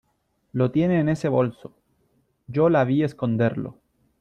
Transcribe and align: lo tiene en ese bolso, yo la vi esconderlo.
lo 0.53 0.71
tiene 0.71 0.99
en 0.99 1.09
ese 1.09 1.27
bolso, 1.27 1.75
yo 2.47 2.69
la 2.69 2.85
vi 2.85 3.03
esconderlo. 3.03 3.77